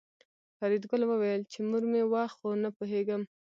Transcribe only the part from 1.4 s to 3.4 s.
چې مور مې وه خو نه پوهېږم